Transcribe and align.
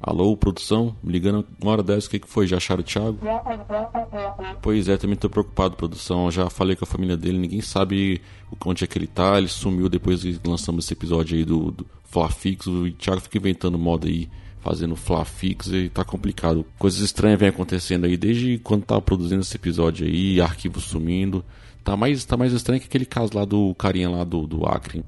Alô, 0.00 0.36
produção? 0.36 0.94
Me 1.02 1.12
ligando 1.12 1.44
uma 1.60 1.72
hora 1.72 1.82
dessa, 1.82 2.06
o 2.06 2.10
que, 2.10 2.20
que 2.20 2.28
foi? 2.28 2.46
Já 2.46 2.58
acharam 2.58 2.80
o 2.80 2.84
Thiago? 2.84 3.18
Pois 4.62 4.88
é, 4.88 4.96
também 4.96 5.16
tô 5.16 5.28
preocupado, 5.28 5.76
produção. 5.76 6.30
Já 6.30 6.48
falei 6.48 6.76
com 6.76 6.84
a 6.84 6.88
família 6.88 7.16
dele, 7.16 7.38
ninguém 7.38 7.60
sabe 7.60 8.20
onde 8.64 8.84
é 8.84 8.86
que 8.86 8.96
ele 8.96 9.08
tá. 9.08 9.38
Ele 9.38 9.48
sumiu 9.48 9.88
depois 9.88 10.22
que 10.22 10.38
lançamos 10.46 10.84
esse 10.84 10.92
episódio 10.92 11.36
aí 11.36 11.44
do, 11.44 11.72
do 11.72 11.86
Flafix. 12.04 12.66
O 12.66 12.90
Thiago 12.92 13.20
fica 13.20 13.38
inventando 13.38 13.76
moda 13.76 14.06
aí, 14.06 14.28
fazendo 14.60 14.94
Flafix 14.94 15.66
e 15.68 15.88
tá 15.88 16.04
complicado. 16.04 16.64
Coisas 16.78 17.00
estranhas 17.00 17.40
vêm 17.40 17.48
acontecendo 17.48 18.04
aí 18.04 18.16
desde 18.16 18.58
quando 18.58 18.84
tava 18.84 19.02
produzindo 19.02 19.40
esse 19.40 19.56
episódio 19.56 20.06
aí, 20.06 20.40
arquivo 20.40 20.80
sumindo. 20.80 21.44
Tá 21.82 21.96
mais, 21.96 22.24
tá 22.24 22.36
mais 22.36 22.52
estranho 22.52 22.80
que 22.80 22.86
aquele 22.86 23.06
caso 23.06 23.32
lá 23.34 23.44
do 23.44 23.74
carinha 23.74 24.10
lá 24.10 24.22
do, 24.22 24.46
do 24.46 24.66
Acre. 24.66 25.02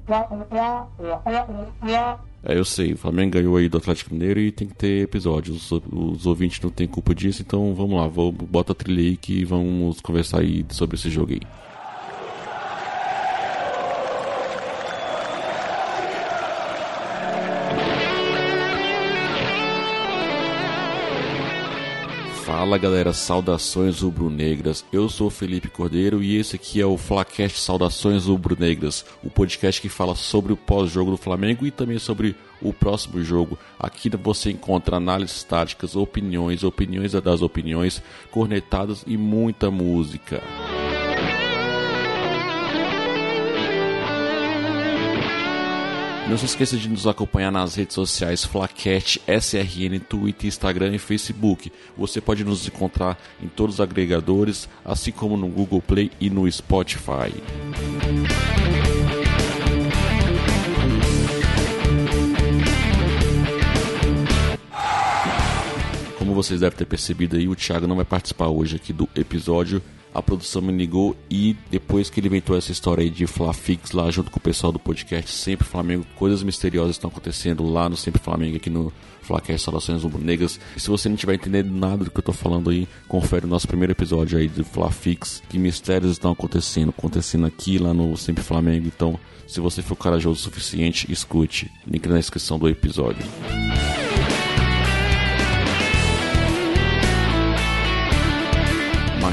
É, 2.43 2.57
eu 2.57 2.65
sei, 2.65 2.93
o 2.93 2.97
Flamengo 2.97 3.33
ganhou 3.33 3.55
aí 3.55 3.69
do 3.69 3.77
Atlético 3.77 4.13
Mineiro 4.13 4.39
e 4.39 4.51
tem 4.51 4.67
que 4.67 4.73
ter 4.73 5.03
episódio. 5.03 5.53
Os, 5.53 5.71
os 5.71 6.25
ouvintes 6.25 6.59
não 6.59 6.71
têm 6.71 6.87
culpa 6.87 7.13
disso, 7.13 7.41
então 7.41 7.73
vamos 7.75 7.99
lá, 7.99 8.07
vou, 8.07 8.31
bota 8.31 8.71
a 8.71 8.75
trilha 8.75 9.01
aí 9.01 9.17
que 9.17 9.45
vamos 9.45 10.01
conversar 10.01 10.39
aí 10.39 10.65
sobre 10.69 10.95
esse 10.95 11.09
jogo 11.09 11.33
aí. 11.33 11.41
Fala 22.61 22.77
galera, 22.77 23.11
saudações 23.11 24.01
rubro-negras. 24.01 24.85
Eu 24.93 25.09
sou 25.09 25.31
Felipe 25.31 25.67
Cordeiro 25.67 26.21
e 26.21 26.37
esse 26.37 26.57
aqui 26.57 26.79
é 26.79 26.85
o 26.85 26.95
Flacast 26.95 27.59
Saudações 27.59 28.27
Rubro-Negras, 28.27 29.03
o 29.23 29.31
podcast 29.31 29.81
que 29.81 29.89
fala 29.89 30.13
sobre 30.13 30.53
o 30.53 30.57
pós-jogo 30.57 31.09
do 31.09 31.17
Flamengo 31.17 31.65
e 31.65 31.71
também 31.71 31.97
sobre 31.97 32.35
o 32.61 32.71
próximo 32.71 33.23
jogo. 33.23 33.57
Aqui 33.79 34.11
você 34.15 34.51
encontra 34.51 34.97
análises 34.97 35.43
táticas, 35.43 35.95
opiniões, 35.95 36.63
opiniões 36.63 37.13
das 37.13 37.41
opiniões, 37.41 37.99
cornetadas 38.29 39.03
e 39.07 39.17
muita 39.17 39.71
música. 39.71 40.39
Não 46.31 46.37
se 46.37 46.45
esqueça 46.45 46.77
de 46.77 46.87
nos 46.87 47.05
acompanhar 47.05 47.51
nas 47.51 47.75
redes 47.75 47.93
sociais 47.93 48.45
Flaquete, 48.45 49.21
SRN, 49.27 49.99
Twitter, 49.99 50.47
Instagram 50.47 50.95
e 50.95 50.97
Facebook. 50.97 51.69
Você 51.97 52.21
pode 52.21 52.45
nos 52.45 52.65
encontrar 52.65 53.21
em 53.43 53.49
todos 53.49 53.75
os 53.75 53.81
agregadores, 53.81 54.69
assim 54.85 55.11
como 55.11 55.35
no 55.35 55.49
Google 55.49 55.81
Play 55.81 56.09
e 56.21 56.29
no 56.29 56.49
Spotify. 56.49 57.33
Como 66.17 66.33
vocês 66.33 66.61
devem 66.61 66.77
ter 66.77 66.85
percebido 66.85 67.35
aí, 67.35 67.49
o 67.49 67.55
Thiago 67.57 67.87
não 67.87 67.97
vai 67.97 68.05
participar 68.05 68.47
hoje 68.47 68.77
aqui 68.77 68.93
do 68.93 69.09
episódio 69.17 69.83
a 70.13 70.21
produção 70.21 70.61
me 70.61 70.71
ligou 70.71 71.15
e 71.29 71.55
depois 71.69 72.09
que 72.09 72.19
ele 72.19 72.27
inventou 72.27 72.57
essa 72.57 72.71
história 72.71 73.03
aí 73.03 73.09
de 73.09 73.25
Flafix 73.27 73.91
lá 73.91 74.09
junto 74.11 74.31
com 74.31 74.39
o 74.39 74.41
pessoal 74.41 74.71
do 74.71 74.79
podcast 74.79 75.31
Sempre 75.31 75.65
Flamengo, 75.65 76.05
coisas 76.15 76.43
misteriosas 76.43 76.95
estão 76.95 77.09
acontecendo 77.09 77.63
lá 77.63 77.89
no 77.89 77.95
Sempre 77.95 78.21
Flamengo 78.21 78.57
aqui 78.57 78.69
no 78.69 78.91
Flacast 79.21 79.63
Salações 79.63 80.03
Rubro-Negras. 80.03 80.59
Se 80.75 80.89
você 80.89 81.07
não 81.07 81.15
estiver 81.15 81.35
entendendo 81.35 81.71
nada 81.71 82.03
do 82.03 82.11
que 82.11 82.19
eu 82.19 82.23
tô 82.23 82.33
falando 82.33 82.69
aí, 82.69 82.87
confere 83.07 83.45
o 83.45 83.49
nosso 83.49 83.67
primeiro 83.67 83.93
episódio 83.93 84.37
aí 84.37 84.47
do 84.47 84.63
Flafix, 84.65 85.41
que 85.47 85.57
mistérios 85.57 86.11
estão 86.11 86.31
acontecendo, 86.31 86.89
acontecendo 86.89 87.45
aqui 87.45 87.77
lá 87.77 87.93
no 87.93 88.17
Sempre 88.17 88.43
Flamengo. 88.43 88.87
Então, 88.87 89.17
se 89.47 89.59
você 89.59 89.81
for 89.81 89.95
corajoso 89.95 90.39
o 90.39 90.43
suficiente, 90.43 91.11
escute. 91.11 91.71
Link 91.87 92.07
na 92.07 92.17
descrição 92.17 92.57
do 92.57 92.67
episódio. 92.67 93.23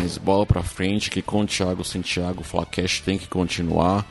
Mas 0.00 0.16
bola 0.16 0.47
pra 0.47 0.62
frente, 0.62 1.10
que 1.10 1.20
com 1.20 1.41
o 1.41 1.47
Thiago 1.47 1.82
sem 1.82 2.00
Thiago, 2.00 2.42
o 2.42 2.44
Flacast 2.44 3.03
tem 3.03 3.19
que 3.19 3.26
continuar. 3.26 4.06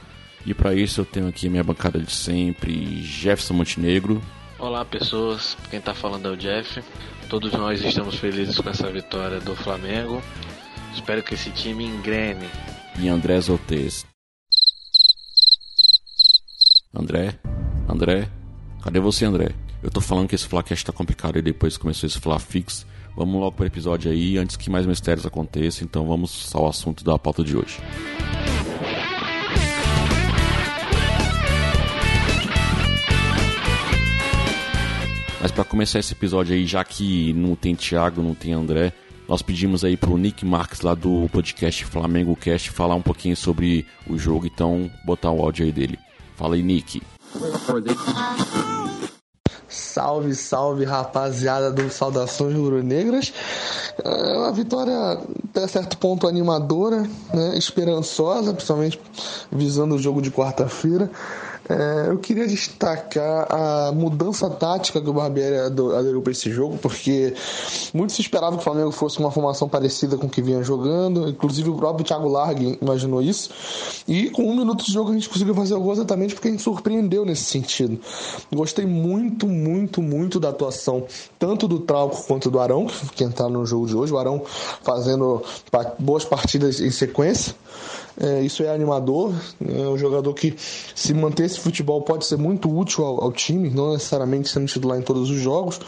E 0.45 0.53
para 0.53 0.75
isso 0.75 0.99
eu 0.99 1.05
tenho 1.05 1.29
aqui 1.29 1.47
minha 1.47 1.63
bancada 1.63 1.97
de 1.97 2.11
sempre, 2.11 3.01
Jefferson 3.01 3.53
Montenegro. 3.53 4.21
Olá 4.59 4.83
pessoas, 4.83 5.55
quem 5.69 5.79
tá 5.79 5.93
falando 5.93 6.27
é 6.27 6.31
o 6.31 6.35
Jeff. 6.35 6.83
Todos 7.29 7.53
nós 7.53 7.81
estamos 7.81 8.15
felizes 8.15 8.57
com 8.59 8.69
essa 8.69 8.91
vitória 8.91 9.39
do 9.39 9.55
Flamengo. 9.55 10.21
Espero 10.93 11.23
que 11.23 11.35
esse 11.35 11.51
time 11.51 11.85
engrene. 11.85 12.49
E 12.99 13.07
André 13.07 13.39
Zoltes. 13.39 14.05
André? 16.93 17.39
André? 17.87 18.29
Cadê 18.83 18.99
você, 18.99 19.23
André? 19.23 19.55
Eu 19.81 19.89
tô 19.89 20.01
falando 20.01 20.27
que 20.27 20.35
esse 20.35 20.47
Flacast 20.47 20.85
tá 20.85 20.91
complicado 20.91 21.37
e 21.37 21.41
depois 21.41 21.77
começou 21.77 22.07
esse 22.07 22.19
Flafix. 22.19 22.85
Vamos 23.17 23.41
logo 23.41 23.53
para 23.53 23.63
o 23.63 23.65
episódio 23.65 24.11
aí, 24.11 24.37
antes 24.37 24.55
que 24.55 24.69
mais 24.69 24.85
mistérios 24.85 25.25
aconteçam. 25.25 25.83
Então 25.83 26.05
vamos 26.05 26.53
ao 26.53 26.67
assunto 26.67 27.03
da 27.03 27.17
pauta 27.17 27.43
de 27.43 27.57
hoje. 27.57 27.79
Mas 35.41 35.51
para 35.51 35.63
começar 35.63 35.97
esse 35.97 36.13
episódio 36.13 36.53
aí, 36.53 36.67
já 36.67 36.83
que 36.83 37.33
não 37.33 37.55
tem 37.55 37.73
Thiago, 37.73 38.21
não 38.21 38.35
tem 38.35 38.53
André, 38.53 38.93
nós 39.27 39.41
pedimos 39.41 39.83
aí 39.83 39.97
pro 39.97 40.15
Nick 40.15 40.45
Marques 40.45 40.81
lá 40.81 40.93
do 40.93 41.27
podcast 41.31 41.85
Flamengo 41.85 42.35
Cast 42.35 42.69
falar 42.69 42.93
um 42.93 43.01
pouquinho 43.01 43.35
sobre 43.35 43.83
o 44.07 44.15
jogo, 44.15 44.45
então 44.45 44.91
botar 45.03 45.31
o 45.31 45.41
áudio 45.41 45.65
aí 45.65 45.71
dele. 45.71 45.97
Fala 46.35 46.53
aí, 46.53 46.61
Nick. 46.61 47.01
Salve, 49.77 50.33
salve, 50.33 50.85
rapaziada 50.85 51.71
do 51.71 51.89
Saudações 51.89 52.55
Rubro-Negras. 52.55 53.31
É 54.03 54.37
uma 54.37 54.51
vitória 54.51 55.19
até 55.49 55.67
certo 55.67 55.97
ponto 55.97 56.27
animadora, 56.27 57.03
né? 57.33 57.57
esperançosa, 57.57 58.53
principalmente 58.53 58.99
visando 59.51 59.95
o 59.95 59.99
jogo 59.99 60.21
de 60.21 60.31
quarta-feira. 60.31 61.09
É, 61.69 62.09
eu 62.09 62.17
queria 62.17 62.47
destacar 62.47 63.47
a 63.49 63.91
mudança 63.91 64.49
tática 64.49 65.01
que 65.01 65.09
o 65.09 65.13
Barbieri 65.13 65.57
aderiu 65.57 66.21
para 66.21 66.31
esse 66.31 66.49
jogo, 66.49 66.77
porque 66.77 67.33
muito 67.93 68.13
se 68.13 68.21
esperava 68.21 68.55
que 68.55 68.61
o 68.61 68.63
Flamengo 68.63 68.91
fosse 68.91 69.19
uma 69.19 69.31
formação 69.31 69.67
parecida 69.67 70.17
com 70.17 70.27
o 70.27 70.29
que 70.29 70.41
vinha 70.41 70.63
jogando, 70.63 71.27
inclusive 71.27 71.69
o 71.69 71.75
próprio 71.75 72.05
Thiago 72.05 72.29
Largue 72.29 72.77
imaginou 72.81 73.21
isso. 73.21 73.49
E 74.07 74.29
com 74.29 74.43
um 74.43 74.55
minuto 74.55 74.85
de 74.85 74.93
jogo 74.93 75.11
a 75.11 75.13
gente 75.13 75.27
conseguiu 75.27 75.53
fazer 75.53 75.73
o 75.73 75.81
gol 75.81 75.93
exatamente 75.93 76.33
porque 76.33 76.47
a 76.47 76.51
gente 76.51 76.63
surpreendeu 76.63 77.25
nesse 77.25 77.43
sentido. 77.43 77.99
Gostei 78.53 78.85
muito, 78.85 79.47
muito, 79.47 80.01
muito 80.01 80.39
da 80.39 80.49
atuação, 80.49 81.05
tanto 81.37 81.67
do 81.67 81.79
Trauco 81.79 82.23
quanto 82.23 82.49
do 82.49 82.59
Arão, 82.59 82.87
que 83.15 83.23
entraram 83.23 83.51
no 83.51 83.65
jogo 83.65 83.87
de 83.87 83.95
hoje. 83.95 84.13
O 84.13 84.17
Arão 84.17 84.41
fazendo 84.83 85.43
boas 85.99 86.23
partidas 86.23 86.79
em 86.79 86.91
sequência. 86.91 87.55
É, 88.19 88.41
isso 88.41 88.63
é 88.63 88.73
animador. 88.73 89.33
É 89.63 89.87
um 89.87 89.97
jogador 89.97 90.33
que, 90.33 90.55
se 90.95 91.13
manter 91.13 91.45
esse 91.57 91.63
futebol, 91.63 92.01
pode 92.01 92.25
ser 92.25 92.37
muito 92.37 92.73
útil 92.73 93.03
ao, 93.03 93.23
ao, 93.25 93.31
time, 93.31 93.69
não 93.69 93.93
necessariamente 93.93 94.49
sendo 94.49 94.67
titular 94.67 94.97
em 94.97 95.01
todos 95.01 95.29
os 95.29 95.37
jogos. 95.37 95.79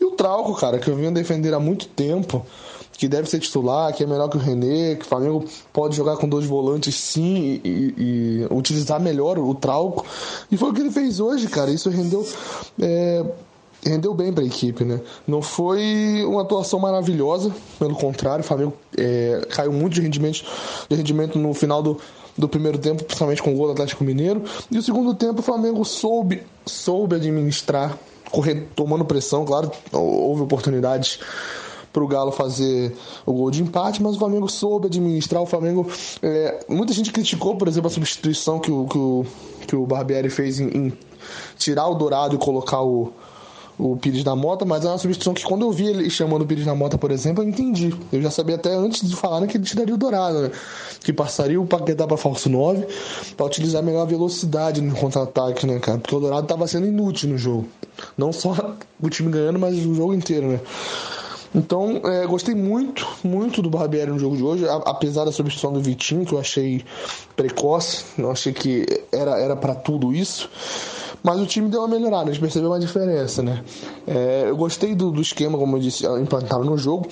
E 0.00 0.04
o 0.04 0.12
Trauco, 0.12 0.54
cara, 0.54 0.78
que 0.78 0.88
eu 0.88 0.96
venho 0.96 1.12
defender 1.12 1.52
há 1.52 1.60
muito 1.60 1.86
tempo, 1.88 2.46
que 2.92 3.08
deve 3.08 3.28
ser 3.28 3.40
titular, 3.40 3.92
que 3.92 4.04
é 4.04 4.06
melhor 4.06 4.28
que 4.28 4.36
o 4.36 4.40
René, 4.40 4.94
que 4.94 5.04
o 5.04 5.08
Flamengo 5.08 5.44
pode 5.72 5.96
jogar 5.96 6.16
com 6.16 6.28
dois 6.28 6.46
volantes 6.46 6.94
sim 6.94 7.60
e, 7.64 7.68
e, 7.68 7.94
e 7.98 8.46
utilizar 8.50 9.00
melhor 9.00 9.38
o, 9.38 9.54
Trauco. 9.54 10.04
E 10.50 10.56
foi 10.56 10.70
o 10.70 10.72
que 10.72 10.80
ele 10.80 10.90
fez 10.90 11.18
hoje, 11.20 11.48
cara. 11.48 11.70
Isso 11.70 11.90
rendeu. 11.90 12.26
É, 12.80 13.24
rendeu 13.82 14.12
bem 14.12 14.30
para 14.30 14.44
a 14.44 14.46
equipe, 14.46 14.84
né? 14.84 15.00
Não 15.26 15.40
foi 15.40 16.22
uma 16.26 16.42
atuação 16.42 16.78
maravilhosa, 16.78 17.50
pelo 17.78 17.94
contrário, 17.94 18.44
o 18.44 18.46
Flamengo 18.46 18.74
é, 18.94 19.46
caiu 19.48 19.72
muito 19.72 19.94
de 19.94 20.02
rendimento, 20.02 20.44
de 20.86 20.94
rendimento 20.94 21.38
no 21.38 21.54
final 21.54 21.82
do, 21.82 21.98
do 22.40 22.48
primeiro 22.48 22.78
tempo, 22.78 23.04
principalmente 23.04 23.42
com 23.42 23.52
o 23.52 23.56
gol 23.56 23.66
do 23.66 23.72
Atlético 23.72 24.02
Mineiro. 24.02 24.42
E 24.70 24.78
o 24.78 24.82
segundo 24.82 25.14
tempo 25.14 25.40
o 25.40 25.42
Flamengo 25.42 25.84
soube, 25.84 26.42
soube 26.66 27.16
administrar, 27.16 27.98
correr, 28.30 28.68
tomando 28.74 29.04
pressão, 29.04 29.44
claro, 29.44 29.70
houve 29.92 30.42
oportunidades 30.42 31.20
para 31.92 32.04
o 32.04 32.06
Galo 32.06 32.30
fazer 32.30 32.96
o 33.26 33.32
gol 33.32 33.50
de 33.50 33.62
empate, 33.62 34.02
mas 34.02 34.14
o 34.14 34.18
Flamengo 34.18 34.48
soube 34.48 34.86
administrar. 34.86 35.42
O 35.42 35.46
Flamengo. 35.46 35.90
É, 36.22 36.64
muita 36.68 36.92
gente 36.92 37.12
criticou, 37.12 37.56
por 37.56 37.68
exemplo, 37.68 37.88
a 37.88 37.90
substituição 37.90 38.58
que 38.58 38.70
o, 38.70 38.86
que 38.86 38.98
o, 38.98 39.26
que 39.66 39.76
o 39.76 39.86
Barbieri 39.86 40.30
fez 40.30 40.60
em, 40.60 40.68
em 40.68 40.92
tirar 41.58 41.88
o 41.88 41.94
Dourado 41.94 42.36
e 42.36 42.38
colocar 42.38 42.82
o, 42.82 43.12
o 43.80 43.96
Pires 43.96 44.22
da 44.22 44.36
Mota, 44.36 44.64
mas 44.64 44.84
é 44.84 44.88
uma 44.88 44.98
substituição 44.98 45.32
que 45.32 45.42
quando 45.42 45.62
eu 45.62 45.72
vi 45.72 45.86
ele 45.86 46.10
chamando 46.10 46.42
o 46.42 46.46
Pires 46.46 46.66
da 46.66 46.74
Mota, 46.74 46.98
por 46.98 47.10
exemplo, 47.10 47.42
eu 47.42 47.48
entendi. 47.48 47.94
Eu 48.12 48.20
já 48.20 48.30
sabia 48.30 48.56
até 48.56 48.74
antes 48.74 49.08
de 49.08 49.16
falar 49.16 49.46
que 49.46 49.56
ele 49.56 49.64
tiraria 49.64 49.94
o 49.94 49.98
Dourado, 49.98 50.42
né? 50.42 50.50
Que 51.00 51.12
passaria 51.12 51.60
o 51.60 51.66
Paquetá 51.66 52.06
para 52.06 52.16
falso 52.16 52.50
9 52.50 52.86
para 53.36 53.46
utilizar 53.46 53.82
melhor 53.82 54.02
a 54.02 54.04
velocidade 54.04 54.82
no 54.82 54.94
contra-ataque, 54.94 55.66
né, 55.66 55.78
cara? 55.78 55.98
Porque 55.98 56.14
o 56.14 56.20
Dourado 56.20 56.42
estava 56.42 56.66
sendo 56.66 56.86
inútil 56.86 57.30
no 57.30 57.38
jogo. 57.38 57.66
Não 58.16 58.32
só 58.32 58.76
o 59.00 59.08
time 59.08 59.30
ganhando, 59.30 59.58
mas 59.58 59.74
o 59.78 59.94
jogo 59.94 60.12
inteiro, 60.12 60.48
né? 60.48 60.60
Então, 61.54 62.00
é, 62.04 62.26
gostei 62.26 62.54
muito, 62.54 63.08
muito 63.24 63.60
do 63.60 63.68
Barbieri 63.68 64.10
no 64.12 64.18
jogo 64.18 64.36
de 64.36 64.42
hoje, 64.42 64.64
apesar 64.68 65.24
da 65.24 65.32
substituição 65.32 65.72
do 65.72 65.80
Vitinho, 65.80 66.24
que 66.24 66.32
eu 66.32 66.38
achei 66.38 66.84
precoce, 67.34 68.04
eu 68.16 68.30
achei 68.30 68.52
que 68.52 68.86
era 69.10 69.36
era 69.36 69.56
para 69.56 69.74
tudo 69.74 70.14
isso. 70.14 70.48
Mas 71.22 71.40
o 71.40 71.46
time 71.46 71.68
deu 71.68 71.80
uma 71.80 71.88
melhorada, 71.88 72.30
a 72.30 72.32
gente 72.32 72.40
percebeu 72.40 72.70
uma 72.70 72.80
diferença, 72.80 73.42
né? 73.42 73.62
É, 74.06 74.44
eu 74.48 74.56
gostei 74.56 74.94
do, 74.94 75.10
do 75.10 75.20
esquema, 75.20 75.58
como 75.58 75.76
eu 75.76 75.80
disse, 75.80 76.06
implantado 76.06 76.64
no 76.64 76.78
jogo. 76.78 77.08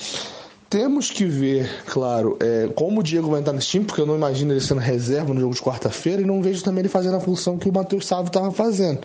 Temos 0.71 1.11
que 1.11 1.25
ver, 1.25 1.83
claro, 1.87 2.37
é, 2.41 2.69
como 2.75 3.01
o 3.01 3.03
Diego 3.03 3.31
vai 3.31 3.41
entrar 3.41 3.55
nesse 3.55 3.69
time, 3.69 3.85
porque 3.87 4.03
eu 4.03 4.07
não 4.07 4.15
imagino 4.15 4.53
ele 4.53 4.61
sendo 4.61 4.81
reserva 4.81 5.33
no 5.33 5.41
jogo 5.41 5.55
de 5.55 5.63
quarta-feira 5.63 6.21
e 6.21 6.27
não 6.27 6.43
vejo 6.43 6.63
também 6.63 6.81
ele 6.81 6.89
fazendo 6.89 7.17
a 7.17 7.21
função 7.21 7.57
que 7.57 7.71
o 7.71 7.73
Matheus 7.73 8.07
Sávio 8.07 8.27
estava 8.27 8.51
fazendo. 8.51 9.01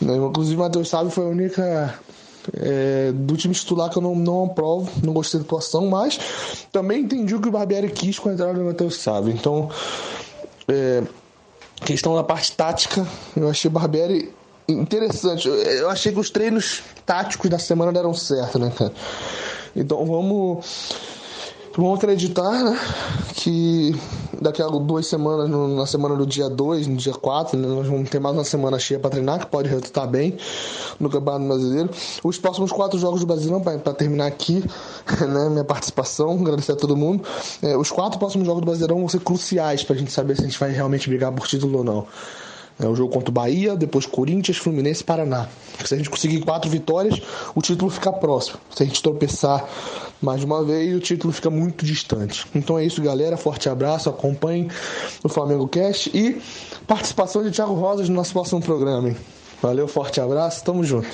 Né? 0.00 0.16
Inclusive, 0.16 0.56
o 0.56 0.58
Matheus 0.58 0.88
Sávio 0.88 1.10
foi 1.10 1.24
a 1.24 1.28
única 1.28 1.98
é, 2.54 3.12
do 3.12 3.36
time 3.36 3.54
titular 3.54 3.90
que 3.90 3.96
eu 3.96 4.02
não, 4.02 4.14
não 4.14 4.44
aprovo, 4.44 4.90
não 5.02 5.12
gostei 5.12 5.40
da 5.40 5.46
atuação, 5.46 5.86
mas 5.86 6.18
também 6.70 7.02
entendi 7.02 7.34
o 7.34 7.40
que 7.40 7.48
o 7.48 7.52
Barbieri 7.52 7.90
quis 7.90 8.18
com 8.18 8.28
a 8.28 8.32
entrada 8.32 8.54
do 8.54 8.64
Matheus 8.64 8.96
Sávio. 8.96 9.32
Então, 9.32 9.70
é, 10.68 11.02
questão 11.84 12.14
da 12.14 12.24
parte 12.24 12.52
tática, 12.52 13.06
eu 13.36 13.48
achei 13.48 13.68
o 13.68 13.72
Barbieri 13.72 14.32
interessante. 14.68 15.48
Eu 15.48 15.88
achei 15.88 16.12
que 16.12 16.18
os 16.18 16.30
treinos 16.30 16.82
táticos 17.06 17.48
da 17.48 17.58
semana 17.58 17.92
deram 17.92 18.12
certo, 18.12 18.58
né, 18.58 18.70
cara? 18.76 18.92
Então 19.74 20.04
vamos 20.04 20.66
Vamos 21.76 21.98
acreditar 21.98 22.64
né, 22.64 22.78
que 23.34 23.94
daqui 24.40 24.62
a 24.62 24.66
duas 24.66 25.06
semanas, 25.06 25.48
no, 25.48 25.68
na 25.76 25.86
semana 25.86 26.16
do 26.16 26.26
dia 26.26 26.48
2, 26.48 26.86
no 26.86 26.96
dia 26.96 27.12
4, 27.12 27.56
né, 27.56 27.68
nós 27.68 27.86
vamos 27.86 28.08
ter 28.10 28.18
mais 28.18 28.34
uma 28.36 28.44
semana 28.44 28.78
cheia 28.78 28.98
para 28.98 29.10
treinar, 29.10 29.40
que 29.40 29.46
pode 29.46 29.68
resultar 29.68 30.06
bem 30.06 30.36
no 30.98 31.08
Campeonato 31.08 31.46
Brasileiro. 31.46 31.90
Os 32.24 32.38
próximos 32.38 32.72
quatro 32.72 32.98
jogos 32.98 33.20
do 33.20 33.26
Brasileirão, 33.26 33.60
para 33.60 33.94
terminar 33.94 34.26
aqui 34.26 34.64
né, 35.20 35.48
minha 35.50 35.64
participação, 35.64 36.32
agradecer 36.32 36.72
a 36.72 36.76
todo 36.76 36.96
mundo. 36.96 37.22
É, 37.62 37.76
os 37.76 37.90
quatro 37.90 38.18
próximos 38.18 38.46
jogos 38.46 38.62
do 38.62 38.66
Brasileirão 38.66 38.98
vão 38.98 39.08
ser 39.08 39.20
cruciais 39.20 39.84
para 39.84 39.94
a 39.94 39.98
gente 39.98 40.12
saber 40.12 40.36
se 40.36 40.42
a 40.42 40.44
gente 40.44 40.58
vai 40.58 40.70
realmente 40.70 41.08
brigar 41.08 41.32
por 41.32 41.46
título 41.46 41.78
ou 41.78 41.84
não. 41.84 42.06
É 42.80 42.86
o 42.86 42.94
jogo 42.94 43.12
contra 43.12 43.30
o 43.30 43.32
Bahia, 43.32 43.74
depois 43.74 44.06
Corinthians, 44.06 44.56
Fluminense 44.56 45.02
e 45.02 45.04
Paraná. 45.04 45.48
Se 45.84 45.94
a 45.94 45.96
gente 45.96 46.08
conseguir 46.08 46.40
quatro 46.40 46.70
vitórias, 46.70 47.20
o 47.54 47.60
título 47.60 47.90
fica 47.90 48.12
próximo. 48.12 48.58
Se 48.70 48.82
a 48.84 48.86
gente 48.86 49.02
tropeçar 49.02 49.68
mais 50.22 50.44
uma 50.44 50.64
vez, 50.64 50.94
o 50.94 51.00
título 51.00 51.32
fica 51.32 51.50
muito 51.50 51.84
distante. 51.84 52.46
Então 52.54 52.78
é 52.78 52.84
isso, 52.84 53.02
galera. 53.02 53.36
Forte 53.36 53.68
abraço, 53.68 54.08
acompanhem 54.08 54.68
o 55.24 55.28
Flamengo 55.28 55.66
Cast 55.66 56.10
e 56.16 56.40
participação 56.86 57.42
de 57.42 57.50
Thiago 57.50 57.74
Rosas 57.74 58.08
no 58.08 58.14
nosso 58.14 58.32
próximo 58.32 58.60
programa. 58.60 59.08
Hein? 59.08 59.16
Valeu, 59.60 59.88
forte 59.88 60.20
abraço, 60.20 60.64
tamo 60.64 60.84
junto. 60.84 61.08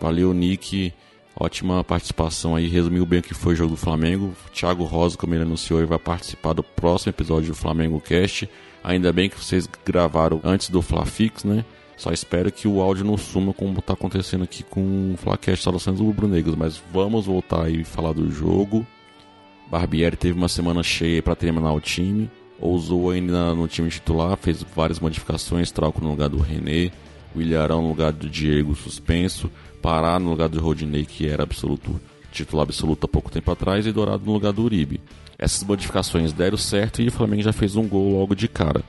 Valeu, 0.00 0.32
Nick. 0.32 0.92
Ótima 1.40 1.82
participação 1.82 2.54
aí, 2.54 2.68
resumiu 2.68 3.06
bem 3.06 3.20
o 3.20 3.22
que 3.22 3.32
foi 3.32 3.54
o 3.54 3.56
jogo 3.56 3.70
do 3.70 3.76
Flamengo. 3.78 4.34
Thiago 4.52 4.84
Rosa, 4.84 5.16
como 5.16 5.34
ele 5.34 5.44
anunciou, 5.44 5.84
vai 5.86 5.98
participar 5.98 6.52
do 6.52 6.62
próximo 6.62 7.08
episódio 7.08 7.48
do 7.48 7.54
Flamengo 7.54 7.98
Cast. 7.98 8.46
Ainda 8.84 9.10
bem 9.10 9.30
que 9.30 9.42
vocês 9.42 9.66
gravaram 9.82 10.38
antes 10.44 10.68
do 10.68 10.82
Flafix, 10.82 11.44
né? 11.44 11.64
Só 11.96 12.12
espero 12.12 12.52
que 12.52 12.68
o 12.68 12.82
áudio 12.82 13.06
não 13.06 13.16
suma 13.16 13.54
como 13.54 13.78
está 13.78 13.94
acontecendo 13.94 14.44
aqui 14.44 14.62
com 14.62 15.14
o 15.14 15.16
Flacast 15.16 15.64
Saudações 15.64 15.96
do 15.96 16.04
Rubro 16.04 16.28
Negros. 16.28 16.54
Mas 16.54 16.78
vamos 16.92 17.24
voltar 17.24 17.64
aí 17.64 17.80
e 17.80 17.84
falar 17.84 18.12
do 18.12 18.30
jogo. 18.30 18.86
Barbieri 19.70 20.18
teve 20.18 20.36
uma 20.36 20.48
semana 20.48 20.82
cheia 20.82 21.22
para 21.22 21.34
terminar 21.34 21.72
o 21.72 21.80
time. 21.80 22.30
Ousou 22.58 23.08
ainda 23.08 23.54
no 23.54 23.66
time 23.66 23.88
titular, 23.88 24.36
fez 24.36 24.62
várias 24.76 25.00
modificações, 25.00 25.70
troca 25.70 26.02
no 26.02 26.10
lugar 26.10 26.28
do 26.28 26.36
René, 26.36 26.92
o 27.34 27.40
Ilharão 27.40 27.82
no 27.82 27.88
lugar 27.88 28.12
do 28.12 28.28
Diego 28.28 28.74
suspenso, 28.74 29.50
Pará 29.82 30.18
no 30.18 30.30
lugar 30.30 30.48
do 30.48 30.60
Rodinei, 30.60 31.06
que 31.06 31.26
era 31.26 31.42
absoluto 31.42 31.98
titular 32.30 32.64
absoluto 32.64 33.06
há 33.06 33.08
pouco 33.08 33.30
tempo 33.30 33.50
atrás, 33.50 33.86
e 33.86 33.92
Dourado 33.92 34.24
no 34.24 34.32
lugar 34.32 34.52
do 34.52 34.62
Uribe. 34.62 35.00
Essas 35.38 35.64
modificações 35.64 36.32
deram 36.32 36.58
certo 36.58 37.00
e 37.00 37.08
o 37.08 37.12
Flamengo 37.12 37.42
já 37.42 37.52
fez 37.52 37.76
um 37.76 37.88
gol 37.88 38.18
logo 38.18 38.34
de 38.34 38.46
cara. 38.46 38.82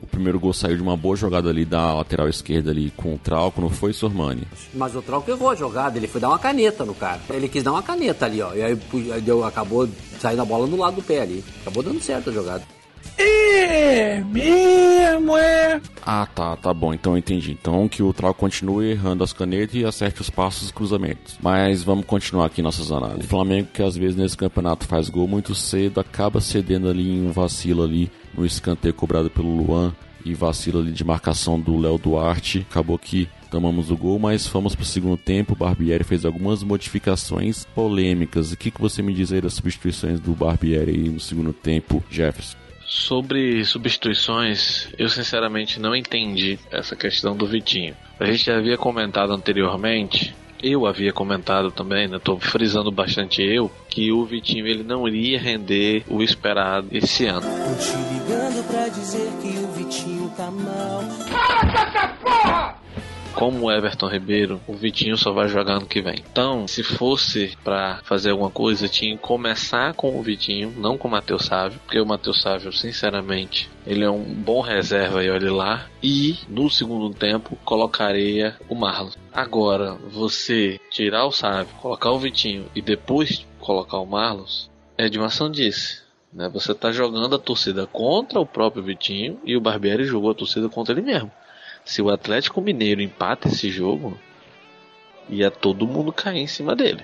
O 0.00 0.06
primeiro 0.06 0.38
gol 0.38 0.52
saiu 0.52 0.76
de 0.76 0.82
uma 0.82 0.96
boa 0.96 1.16
jogada 1.16 1.50
ali 1.50 1.64
da 1.64 1.92
lateral 1.92 2.28
esquerda 2.28 2.70
ali 2.70 2.90
com 2.96 3.14
o 3.14 3.18
Trauco, 3.18 3.60
não 3.60 3.68
foi, 3.68 3.92
Sormani? 3.92 4.42
Mas 4.72 4.94
o 4.94 5.02
Trauco 5.02 5.30
errou 5.30 5.50
a 5.50 5.54
jogada, 5.54 5.98
ele 5.98 6.08
foi 6.08 6.20
dar 6.20 6.28
uma 6.28 6.38
caneta 6.38 6.84
no 6.84 6.94
cara. 6.94 7.20
Ele 7.30 7.48
quis 7.48 7.62
dar 7.62 7.72
uma 7.72 7.82
caneta 7.82 8.24
ali, 8.24 8.40
ó. 8.40 8.54
E 8.54 8.62
aí 8.62 8.78
deu, 9.20 9.44
acabou 9.44 9.88
saindo 10.18 10.40
a 10.40 10.44
bola 10.44 10.66
no 10.66 10.76
lado 10.76 10.96
do 10.96 11.02
pé 11.02 11.20
ali. 11.20 11.44
Acabou 11.60 11.82
dando 11.82 12.00
certo 12.00 12.30
a 12.30 12.32
jogada. 12.32 12.62
É 13.18 14.22
mesmo, 14.24 15.36
é? 15.36 15.80
Ah, 16.10 16.24
tá, 16.24 16.56
tá 16.56 16.72
bom, 16.72 16.94
então 16.94 17.12
eu 17.12 17.18
entendi. 17.18 17.52
Então 17.52 17.86
que 17.86 18.02
o 18.02 18.14
Trau 18.14 18.32
continue 18.32 18.92
errando 18.92 19.22
as 19.22 19.34
canetas 19.34 19.74
e 19.74 19.84
acerte 19.84 20.22
os 20.22 20.30
passos 20.30 20.70
e 20.70 20.72
cruzamentos. 20.72 21.36
Mas 21.38 21.82
vamos 21.82 22.06
continuar 22.06 22.46
aqui 22.46 22.62
nossas 22.62 22.90
análises. 22.90 23.26
O 23.26 23.28
Flamengo, 23.28 23.68
que 23.74 23.82
às 23.82 23.94
vezes 23.94 24.16
nesse 24.16 24.34
campeonato 24.34 24.86
faz 24.86 25.10
gol 25.10 25.28
muito 25.28 25.54
cedo, 25.54 26.00
acaba 26.00 26.40
cedendo 26.40 26.88
ali 26.88 27.10
em 27.10 27.26
um 27.26 27.30
vacilo 27.30 27.82
ali 27.82 28.10
no 28.34 28.46
escanteio 28.46 28.94
cobrado 28.94 29.28
pelo 29.28 29.54
Luan 29.54 29.94
e 30.24 30.32
vacilo 30.32 30.78
ali 30.78 30.92
de 30.92 31.04
marcação 31.04 31.60
do 31.60 31.78
Léo 31.78 31.98
Duarte. 31.98 32.66
Acabou 32.70 32.98
que 32.98 33.28
tomamos 33.50 33.90
o 33.90 33.96
gol, 33.96 34.18
mas 34.18 34.46
fomos 34.46 34.74
para 34.74 34.84
o 34.84 34.86
segundo 34.86 35.18
tempo. 35.18 35.52
O 35.52 35.56
Barbieri 35.56 36.04
fez 36.04 36.24
algumas 36.24 36.62
modificações 36.62 37.66
polêmicas. 37.74 38.50
O 38.50 38.56
que, 38.56 38.70
que 38.70 38.80
você 38.80 39.02
me 39.02 39.12
diz 39.12 39.30
aí 39.30 39.42
das 39.42 39.52
substituições 39.52 40.20
do 40.20 40.32
Barbieri 40.32 40.90
aí 40.90 41.10
no 41.10 41.20
segundo 41.20 41.52
tempo, 41.52 42.02
Jefferson? 42.10 42.56
Sobre 42.88 43.62
substituições, 43.66 44.88
eu 44.98 45.10
sinceramente 45.10 45.78
não 45.78 45.94
entendi 45.94 46.58
essa 46.70 46.96
questão 46.96 47.36
do 47.36 47.46
Vitinho. 47.46 47.94
A 48.18 48.24
gente 48.24 48.46
já 48.46 48.56
havia 48.56 48.78
comentado 48.78 49.30
anteriormente, 49.30 50.34
eu 50.62 50.86
havia 50.86 51.12
comentado 51.12 51.70
também, 51.70 52.08
né, 52.08 52.18
tô 52.18 52.38
frisando 52.38 52.90
bastante 52.90 53.42
eu, 53.42 53.70
que 53.90 54.10
o 54.10 54.24
Vitinho 54.24 54.66
ele 54.66 54.82
não 54.82 55.06
iria 55.06 55.38
render 55.38 56.02
o 56.08 56.22
esperado 56.22 56.88
esse 56.90 57.26
ano. 57.26 57.42
Tô 57.42 57.74
te 57.76 57.96
ligando 58.14 58.66
pra 58.66 58.88
dizer 58.88 59.30
que 59.42 59.58
o 59.58 59.68
Vitinho 59.72 60.32
tá 60.34 60.50
mal. 60.50 61.04
Como 63.38 63.66
o 63.66 63.70
Everton 63.70 64.08
Ribeiro, 64.08 64.60
o 64.66 64.72
Vitinho 64.72 65.16
só 65.16 65.32
vai 65.32 65.46
jogar 65.46 65.74
ano 65.74 65.86
que 65.86 66.02
vem. 66.02 66.24
Então, 66.28 66.66
se 66.66 66.82
fosse 66.82 67.56
para 67.62 68.00
fazer 68.02 68.30
alguma 68.32 68.50
coisa, 68.50 68.88
tinha 68.88 69.16
que 69.16 69.22
começar 69.22 69.94
com 69.94 70.18
o 70.18 70.22
Vitinho, 70.24 70.74
não 70.76 70.98
com 70.98 71.06
o 71.06 71.10
Matheus 71.12 71.44
Sávio, 71.44 71.78
porque 71.84 72.00
o 72.00 72.04
Matheus 72.04 72.42
Sávio, 72.42 72.72
sinceramente, 72.72 73.70
ele 73.86 74.02
é 74.02 74.10
um 74.10 74.24
bom 74.24 74.60
reserva 74.60 75.22
e 75.22 75.30
olhe 75.30 75.48
lá. 75.50 75.86
E 76.02 76.36
no 76.48 76.68
segundo 76.68 77.14
tempo 77.14 77.56
colocaria 77.64 78.56
o 78.68 78.74
Marlon. 78.74 79.10
Agora, 79.32 79.94
você 80.10 80.80
tirar 80.90 81.24
o 81.24 81.30
Sávio, 81.30 81.72
colocar 81.80 82.10
o 82.10 82.18
Vitinho 82.18 82.66
e 82.74 82.82
depois 82.82 83.46
colocar 83.60 83.98
o 83.98 84.06
Marlos, 84.06 84.68
é 84.96 85.08
de 85.08 85.16
uma 85.16 85.28
disso. 85.48 86.04
Né? 86.32 86.50
Você 86.52 86.72
está 86.72 86.90
jogando 86.90 87.36
a 87.36 87.38
torcida 87.38 87.86
contra 87.86 88.40
o 88.40 88.46
próprio 88.46 88.82
Vitinho 88.82 89.38
e 89.44 89.56
o 89.56 89.60
Barbieri 89.60 90.02
jogou 90.02 90.32
a 90.32 90.34
torcida 90.34 90.68
contra 90.68 90.92
ele 90.92 91.02
mesmo. 91.02 91.30
Se 91.88 92.02
o 92.02 92.10
Atlético 92.10 92.60
Mineiro 92.60 93.00
empata 93.00 93.48
esse 93.48 93.70
jogo, 93.70 94.18
ia 95.26 95.50
todo 95.50 95.88
mundo 95.88 96.12
cair 96.12 96.40
em 96.40 96.46
cima 96.46 96.76
dele. 96.76 97.02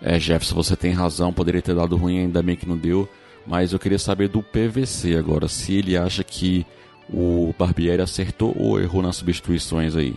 É, 0.00 0.20
Jefferson, 0.20 0.54
você 0.54 0.76
tem 0.76 0.92
razão, 0.92 1.32
poderia 1.32 1.60
ter 1.60 1.74
dado 1.74 1.96
ruim, 1.96 2.20
ainda 2.20 2.40
bem 2.44 2.54
que 2.54 2.64
não 2.64 2.76
deu. 2.76 3.08
Mas 3.44 3.72
eu 3.72 3.80
queria 3.80 3.98
saber 3.98 4.28
do 4.28 4.40
PVC 4.40 5.16
agora, 5.16 5.48
se 5.48 5.74
ele 5.74 5.96
acha 5.96 6.22
que 6.22 6.64
o 7.12 7.52
Barbieri 7.58 8.00
acertou 8.00 8.54
ou 8.56 8.80
errou 8.80 9.02
nas 9.02 9.16
substituições 9.16 9.96
aí. 9.96 10.14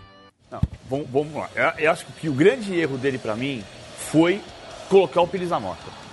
Não, 0.51 0.61
vamos, 0.87 1.07
vamos 1.09 1.33
lá. 1.33 1.49
Eu, 1.55 1.85
eu, 1.85 1.91
acho 1.91 2.05
que 2.21 2.29
o 2.29 2.33
grande 2.33 2.79
erro 2.79 2.99
dele 2.99 3.17
para 3.17 3.35
mim 3.35 3.63
foi 3.97 4.41
colocar 4.89 5.21
o 5.21 5.27
Pires 5.27 5.49
Mota. 5.49 6.05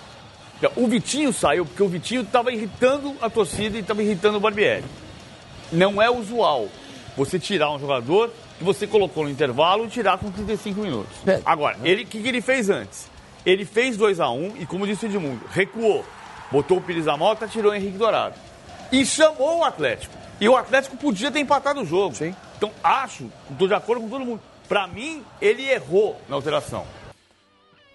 O 0.74 0.88
Vitinho 0.88 1.34
saiu 1.34 1.66
porque 1.66 1.82
o 1.82 1.88
Vitinho 1.88 2.22
estava 2.22 2.50
irritando 2.50 3.14
a 3.20 3.28
torcida 3.28 3.76
e 3.76 3.80
estava 3.80 4.02
irritando 4.02 4.38
o 4.38 4.40
Barbieri. 4.40 4.86
Não 5.70 6.00
é 6.00 6.10
usual 6.10 6.70
você 7.16 7.38
tirar 7.38 7.70
um 7.70 7.78
jogador 7.78 8.30
que 8.58 8.64
você 8.64 8.86
colocou 8.86 9.24
no 9.24 9.30
intervalo 9.30 9.84
e 9.84 9.88
tirar 9.88 10.18
com 10.18 10.30
35 10.30 10.80
minutos. 10.80 11.12
É. 11.26 11.40
Agora, 11.44 11.78
ele 11.82 12.04
o 12.04 12.06
que, 12.06 12.20
que, 12.20 12.28
ele 12.28 12.40
fez 12.40 12.70
antes? 12.70 13.10
Ele 13.44 13.64
fez 13.64 13.96
2 13.96 14.20
a 14.20 14.30
1 14.30 14.34
um, 14.34 14.56
e, 14.58 14.66
como 14.66 14.86
disse 14.86 15.06
o 15.06 15.08
Edmundo, 15.08 15.44
recuou. 15.50 16.04
Botou 16.50 16.78
o 16.78 16.80
Pires 16.80 17.06
da 17.06 17.16
Mota, 17.16 17.48
tirou 17.48 17.72
o 17.72 17.74
Henrique 17.74 17.98
Dourado. 17.98 18.34
E 18.90 19.04
chamou 19.04 19.58
o 19.58 19.64
Atlético. 19.64 20.14
E 20.40 20.48
o 20.48 20.56
Atlético 20.56 20.96
podia 20.96 21.30
ter 21.30 21.40
empatado 21.40 21.80
o 21.80 21.84
jogo. 21.84 22.14
Sim. 22.14 22.34
Então, 22.56 22.70
acho, 22.84 23.30
estou 23.50 23.66
de 23.66 23.74
acordo 23.74 24.02
com 24.02 24.08
todo 24.08 24.24
mundo. 24.24 24.40
Para 24.68 24.86
mim, 24.86 25.22
ele 25.40 25.68
errou 25.68 26.20
na 26.28 26.36
alteração. 26.36 26.86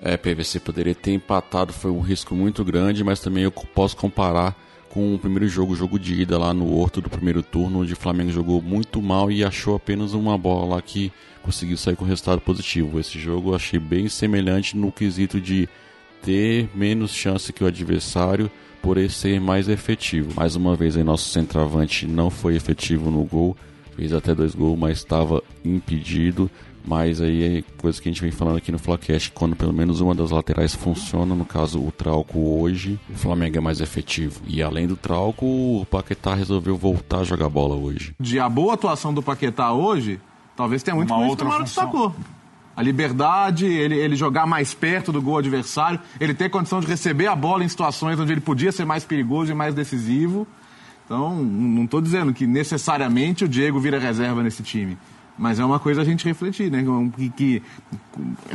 É, 0.01 0.15
PVC 0.15 0.59
poderia 0.59 0.93
ter 0.93 1.12
empatado, 1.13 1.74
foi 1.74 1.89
um 1.89 2.01
risco 2.01 2.36
muito 2.36 2.63
grande, 2.63 3.03
mas 3.03 3.19
também 3.19 3.43
eu 3.43 3.51
posso 3.51 3.95
comparar 3.97 4.55
com 4.89 5.15
o 5.15 5.20
primeiro 5.20 5.48
jogo, 5.48 5.75
jogo 5.75 6.00
de 6.00 6.22
ida 6.22 6.38
lá 6.38 6.53
no 6.53 6.74
Horto 6.74 7.01
do 7.01 7.10
primeiro 7.10 7.44
turno, 7.44 7.82
onde 7.82 7.94
o 7.94 7.98
Flamengo 7.98 8.32
jogou 8.32 8.62
muito 8.62 9.01
mal 9.01 9.32
e 9.32 9.44
achou 9.44 9.75
apenas 9.75 10.13
uma 10.13 10.38
bola 10.38 10.75
lá 10.75 10.82
que 10.82 11.12
conseguiu 11.44 11.77
sair 11.77 11.96
com 11.96 12.06
resultado 12.06 12.41
positivo. 12.41 13.00
Esse 13.00 13.20
jogo 13.20 13.51
eu 13.51 13.56
achei 13.56 13.79
bem 13.79 14.10
semelhante 14.10 14.75
no 14.75 14.91
quesito 14.91 15.39
de 15.39 15.67
ter 16.22 16.70
menos 16.75 17.12
chance 17.13 17.53
que 17.53 17.63
o 17.63 17.67
adversário, 17.67 18.50
por 18.82 18.98
ser 19.10 19.39
mais 19.39 19.67
efetivo. 19.67 20.34
Mais 20.36 20.56
uma 20.56 20.75
vez 20.75 20.96
aí 20.96 21.03
nosso 21.03 21.29
centroavante 21.29 22.08
não 22.08 22.29
foi 22.29 22.56
efetivo 22.56 23.12
no 23.12 23.24
gol. 23.24 23.56
fez 23.96 24.13
até 24.13 24.34
dois 24.34 24.53
gols, 24.53 24.77
mas 24.77 25.00
estava 25.00 25.44
impedido. 25.63 26.50
Mas 26.88 27.20
aí 27.20 27.58
é 27.58 27.63
coisa 27.82 28.01
que 28.01 28.08
a 28.08 28.12
gente 28.12 28.22
vem 28.22 28.32
falando 28.32 28.56
aqui 28.56 28.72
no 28.72 28.79
Flacast, 28.79 29.29
quando 29.32 29.58
pelo 29.58 29.74
menos 29.74 30.00
uma 30.00 30.15
das 30.15 30.32
laterais 30.32 30.74
funciona, 30.74 31.36
no 31.36 31.44
caso 31.44 31.86
o 31.86 31.91
Trauco 31.91 32.39
hoje, 32.39 32.98
o 33.10 33.13
Flamengo 33.13 33.58
é 33.58 33.60
mais 33.60 33.82
efetivo. 33.82 34.39
E 34.48 34.63
além 34.63 34.88
do 34.88 34.96
Trauco, 34.96 35.46
o 35.46 35.86
Paquetá 35.86 36.34
resolveu 36.34 36.77
voltar 36.77 37.20
a 37.20 37.24
jogar 37.25 37.50
bola 37.50 37.75
hoje. 37.75 38.15
De 38.17 38.39
a 38.39 38.48
boa 38.48 38.75
atuação 38.75 39.13
do 39.13 39.22
Paquetá 39.22 39.74
hoje, 39.74 40.17
talvez 40.56 40.82
tenha 40.82 40.96
muito 40.96 41.13
Uma 41.13 41.20
com 41.20 41.27
isso 41.27 41.36
que 41.36 41.44
o 41.44 41.48
Mário 41.48 41.65
destacou. 41.65 42.15
A 42.74 42.82
liberdade, 42.82 43.65
ele, 43.65 43.96
ele 43.96 44.15
jogar 44.15 44.48
mais 44.48 44.74
perto 44.74 45.12
do 45.12 45.22
gol 45.22 45.39
adversário, 45.39 46.00
ele 46.22 46.34
ter 46.34 46.50
condição 46.50 46.79
de 46.79 46.88
receber 46.88 47.27
a 47.27 47.36
bola 47.36 47.65
em 47.65 47.67
situações 47.67 48.17
onde 48.17 48.32
ele 48.32 48.39
podia 48.39 48.72
ser 48.72 48.86
mais 48.86 49.03
perigoso 49.03 49.51
e 49.51 49.56
mais 49.56 49.75
decisivo. 49.75 50.48
Então, 51.03 51.36
não 51.36 51.84
estou 51.84 52.00
dizendo 52.00 52.34
que 52.34 52.48
necessariamente 52.48 53.44
o 53.44 53.48
Diego 53.48 53.77
vira 53.77 54.00
reserva 54.00 54.41
nesse 54.41 54.63
time. 54.63 54.98
Mas 55.38 55.60
é 55.60 55.65
uma 55.65 55.79
coisa 55.79 56.01
a 56.01 56.06
gente 56.06 56.25
refletir, 56.25 56.72
né? 56.72 56.84
Que, 57.15 57.29
que- 57.29 57.63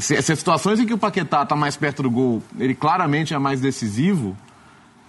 se, 0.01 0.21
se 0.21 0.33
as 0.33 0.39
situações 0.39 0.81
em 0.81 0.87
que 0.87 0.93
o 0.95 0.99
Paquetá 0.99 1.43
está 1.43 1.55
mais 1.55 1.77
perto 1.77 2.03
do 2.03 2.11
gol, 2.11 2.43
ele 2.59 2.75
claramente 2.75 3.33
é 3.35 3.39
mais 3.39 3.61
decisivo, 3.61 4.37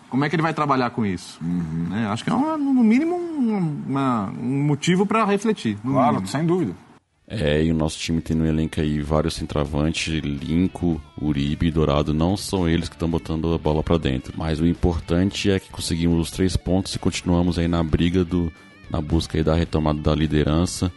como 0.09 0.23
é 0.23 0.29
que 0.29 0.35
ele 0.35 0.43
vai 0.43 0.53
trabalhar 0.53 0.91
com 0.91 1.03
isso? 1.05 1.39
Né? 1.41 2.05
Acho 2.07 2.23
que 2.23 2.29
é, 2.29 2.33
uma- 2.33 2.57
no 2.57 2.83
mínimo, 2.83 3.15
um, 3.15 3.81
uma- 3.87 4.31
um 4.39 4.63
motivo 4.63 5.05
para 5.05 5.25
refletir. 5.25 5.77
no 5.83 5.93
Claro, 5.93 6.11
mínimo. 6.13 6.27
sem 6.27 6.45
dúvida. 6.45 6.73
É, 7.27 7.63
e 7.63 7.71
o 7.71 7.73
nosso 7.73 7.97
time 7.97 8.21
tem 8.21 8.35
no 8.37 8.45
elenco 8.45 8.79
aí 8.79 9.01
vários 9.01 9.33
centroavantes, 9.33 10.13
Linco, 10.23 11.01
Uribe 11.19 11.67
e 11.67 11.71
Dourado, 11.71 12.13
não 12.13 12.37
são 12.37 12.67
eles 12.69 12.87
que 12.89 12.95
estão 12.95 13.09
botando 13.09 13.51
a 13.53 13.57
bola 13.57 13.81
pra 13.81 13.97
dentro. 13.97 14.33
Mas 14.37 14.59
o 14.59 14.67
importante 14.67 15.49
é 15.49 15.57
que 15.57 15.71
conseguimos 15.71 16.19
os 16.19 16.29
três 16.29 16.55
pontos 16.55 16.93
e 16.93 16.99
continuamos 16.99 17.57
aí 17.57 17.67
na 17.67 17.81
briga 17.81 18.23
do 18.23 18.51
na 18.91 19.01
busca 19.01 19.37
aí 19.37 19.43
da 19.43 19.55
retomada 19.55 19.99
da 19.99 20.13
liderança. 20.13 20.91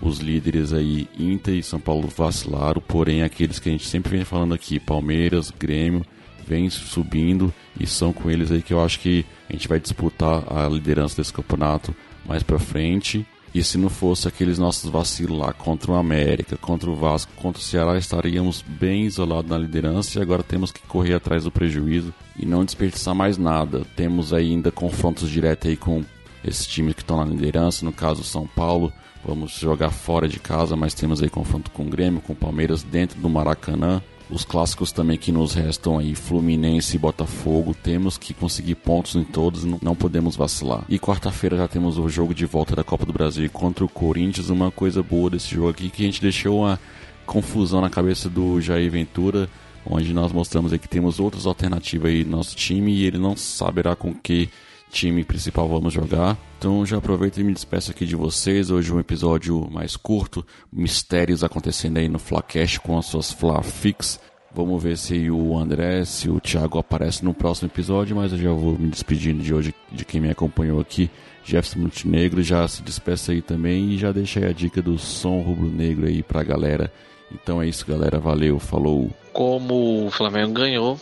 Os 0.00 0.18
líderes 0.18 0.72
aí, 0.72 1.08
Inter 1.18 1.54
e 1.54 1.62
São 1.62 1.80
Paulo 1.80 2.08
vacilaram, 2.08 2.80
porém 2.86 3.22
aqueles 3.22 3.58
que 3.58 3.68
a 3.68 3.72
gente 3.72 3.86
sempre 3.86 4.16
vem 4.16 4.24
falando 4.24 4.54
aqui, 4.54 4.78
Palmeiras, 4.78 5.50
Grêmio, 5.50 6.04
vem 6.46 6.70
subindo 6.70 7.52
e 7.78 7.86
são 7.86 8.12
com 8.12 8.30
eles 8.30 8.50
aí 8.50 8.62
que 8.62 8.72
eu 8.72 8.82
acho 8.82 9.00
que 9.00 9.26
a 9.48 9.52
gente 9.52 9.68
vai 9.68 9.78
disputar 9.78 10.44
a 10.50 10.68
liderança 10.68 11.16
desse 11.16 11.32
campeonato 11.32 11.94
mais 12.24 12.42
pra 12.42 12.58
frente. 12.58 13.26
E 13.54 13.64
se 13.64 13.78
não 13.78 13.88
fosse 13.88 14.28
aqueles 14.28 14.58
nossos 14.58 14.90
vacilos 14.90 15.38
lá 15.38 15.52
contra 15.52 15.90
o 15.90 15.94
América, 15.94 16.56
contra 16.58 16.90
o 16.90 16.94
Vasco, 16.94 17.32
contra 17.36 17.60
o 17.60 17.64
Ceará, 17.64 17.96
estaríamos 17.96 18.62
bem 18.62 19.06
isolados 19.06 19.50
na 19.50 19.56
liderança 19.56 20.18
e 20.18 20.22
agora 20.22 20.42
temos 20.42 20.70
que 20.70 20.82
correr 20.82 21.14
atrás 21.14 21.44
do 21.44 21.50
prejuízo 21.50 22.12
e 22.38 22.44
não 22.44 22.64
desperdiçar 22.64 23.14
mais 23.14 23.38
nada. 23.38 23.86
Temos 23.96 24.34
ainda 24.34 24.70
confrontos 24.70 25.30
diretos 25.30 25.70
aí 25.70 25.76
com 25.76 26.04
esses 26.44 26.66
times 26.66 26.94
que 26.94 27.02
estão 27.02 27.16
na 27.16 27.24
liderança, 27.24 27.84
no 27.84 27.92
caso 27.92 28.22
São 28.24 28.46
Paulo, 28.46 28.92
vamos 29.24 29.52
jogar 29.52 29.90
fora 29.90 30.28
de 30.28 30.38
casa, 30.38 30.76
mas 30.76 30.94
temos 30.94 31.22
aí 31.22 31.28
confronto 31.28 31.70
com 31.70 31.82
o 31.82 31.90
Grêmio, 31.90 32.20
com 32.20 32.32
o 32.32 32.36
Palmeiras 32.36 32.82
dentro 32.82 33.20
do 33.20 33.28
Maracanã. 33.28 34.02
Os 34.30 34.44
clássicos 34.44 34.92
também 34.92 35.16
que 35.16 35.32
nos 35.32 35.54
restam 35.54 35.98
aí, 35.98 36.14
Fluminense 36.14 36.96
e 36.96 36.98
Botafogo, 36.98 37.74
temos 37.74 38.18
que 38.18 38.34
conseguir 38.34 38.74
pontos 38.74 39.16
em 39.16 39.24
todos, 39.24 39.64
não, 39.64 39.96
podemos 39.96 40.36
vacilar. 40.36 40.84
E 40.86 40.98
quarta-feira 40.98 41.56
já 41.56 41.66
temos 41.66 41.96
o 41.96 42.08
jogo 42.10 42.34
de 42.34 42.44
volta 42.44 42.76
da 42.76 42.84
Copa 42.84 43.06
do 43.06 43.12
Brasil 43.12 43.48
contra 43.50 43.84
o 43.84 43.88
Corinthians, 43.88 44.50
uma 44.50 44.70
coisa 44.70 45.02
boa 45.02 45.30
desse 45.30 45.54
jogo 45.54 45.70
aqui 45.70 45.88
que 45.88 46.02
a 46.02 46.06
gente 46.06 46.20
deixou 46.20 46.60
uma 46.60 46.78
confusão 47.24 47.80
na 47.80 47.88
cabeça 47.88 48.28
do 48.28 48.60
Jair 48.60 48.90
Ventura, 48.90 49.48
onde 49.86 50.12
nós 50.12 50.30
mostramos 50.30 50.74
aí 50.74 50.78
que 50.78 50.88
temos 50.88 51.18
outras 51.18 51.46
alternativas 51.46 52.10
aí 52.10 52.22
no 52.22 52.36
nosso 52.36 52.54
time 52.54 52.92
e 52.92 53.04
ele 53.04 53.16
não 53.16 53.34
saberá 53.34 53.96
com 53.96 54.14
que 54.14 54.50
time 54.90 55.24
principal 55.24 55.68
vamos 55.68 55.92
jogar. 55.92 56.36
Então 56.58 56.84
já 56.84 56.96
aproveito 56.98 57.38
e 57.38 57.44
me 57.44 57.52
despeço 57.52 57.90
aqui 57.90 58.04
de 58.04 58.16
vocês. 58.16 58.70
Hoje 58.70 58.92
um 58.92 58.98
episódio 58.98 59.68
mais 59.70 59.96
curto, 59.96 60.44
mistérios 60.72 61.44
acontecendo 61.44 61.98
aí 61.98 62.08
no 62.08 62.18
Flacast 62.18 62.80
com 62.80 62.98
as 62.98 63.06
suas 63.06 63.30
Flafix. 63.30 64.20
Vamos 64.52 64.82
ver 64.82 64.96
se 64.96 65.30
o 65.30 65.56
André, 65.56 66.04
se 66.04 66.28
o 66.28 66.40
Thiago 66.40 66.78
aparece 66.78 67.24
no 67.24 67.34
próximo 67.34 67.68
episódio, 67.68 68.16
mas 68.16 68.32
eu 68.32 68.38
já 68.38 68.50
vou 68.50 68.78
me 68.78 68.88
despedindo 68.88 69.42
de 69.42 69.52
hoje 69.52 69.74
de 69.92 70.04
quem 70.04 70.20
me 70.20 70.30
acompanhou 70.30 70.80
aqui. 70.80 71.10
Jefferson 71.44 71.80
Montenegro 71.80 72.42
já 72.42 72.66
se 72.66 72.82
despeça 72.82 73.32
aí 73.32 73.42
também 73.42 73.90
e 73.92 73.98
já 73.98 74.10
deixa 74.10 74.40
aí 74.40 74.46
a 74.46 74.52
dica 74.52 74.82
do 74.82 74.98
som 74.98 75.40
rubro-negro 75.40 76.06
aí 76.06 76.22
pra 76.22 76.42
galera. 76.42 76.92
Então 77.30 77.60
é 77.62 77.68
isso, 77.68 77.86
galera. 77.86 78.18
Valeu, 78.18 78.58
falou. 78.58 79.10
Como 79.32 80.06
o 80.06 80.10
Flamengo 80.10 80.54
ganhou, 80.54 80.98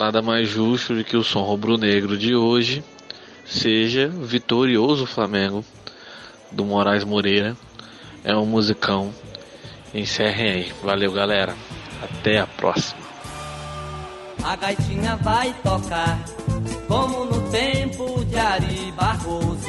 nada 0.00 0.22
mais 0.22 0.48
justo 0.48 0.94
do 0.94 1.04
que 1.04 1.16
o 1.16 1.22
som 1.22 1.42
rubro-negro 1.42 2.16
de 2.16 2.34
hoje 2.34 2.82
seja 3.48 4.08
vitorioso 4.08 5.06
Flamengo 5.06 5.64
do 6.52 6.64
Moraes 6.64 7.04
Moreira. 7.04 7.56
É 8.24 8.36
um 8.36 8.46
musicão. 8.46 9.12
Encerrem 9.94 10.50
aí. 10.50 10.72
Valeu, 10.82 11.12
galera. 11.12 11.56
Até 12.02 12.38
a 12.38 12.46
próxima. 12.46 13.00
A 14.44 14.54
gaitinha 14.54 15.16
vai 15.16 15.52
tocar, 15.62 16.18
como 16.86 17.24
no 17.24 17.50
tempo 17.50 18.24
de 18.24 18.36
Ari 18.36 18.92
Barroso, 18.92 19.66